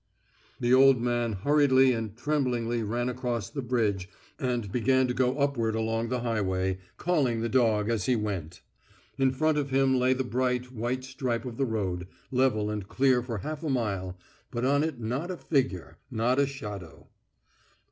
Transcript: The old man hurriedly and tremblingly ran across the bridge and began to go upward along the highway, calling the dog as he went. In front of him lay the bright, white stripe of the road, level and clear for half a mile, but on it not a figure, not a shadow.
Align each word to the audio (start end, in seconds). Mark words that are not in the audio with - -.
The 0.59 0.73
old 0.73 0.99
man 0.99 1.33
hurriedly 1.33 1.93
and 1.93 2.17
tremblingly 2.17 2.81
ran 2.81 3.07
across 3.07 3.51
the 3.51 3.61
bridge 3.61 4.09
and 4.39 4.71
began 4.71 5.07
to 5.07 5.13
go 5.13 5.37
upward 5.37 5.75
along 5.75 6.09
the 6.09 6.21
highway, 6.21 6.79
calling 6.97 7.41
the 7.41 7.49
dog 7.49 7.87
as 7.87 8.07
he 8.07 8.15
went. 8.15 8.63
In 9.19 9.29
front 9.29 9.59
of 9.59 9.69
him 9.69 9.99
lay 9.99 10.13
the 10.13 10.23
bright, 10.23 10.71
white 10.71 11.03
stripe 11.03 11.45
of 11.45 11.57
the 11.57 11.67
road, 11.67 12.07
level 12.31 12.71
and 12.71 12.87
clear 12.87 13.21
for 13.21 13.37
half 13.37 13.63
a 13.63 13.69
mile, 13.69 14.17
but 14.49 14.65
on 14.65 14.83
it 14.83 14.99
not 14.99 15.29
a 15.29 15.37
figure, 15.37 15.99
not 16.09 16.39
a 16.39 16.47
shadow. 16.47 17.07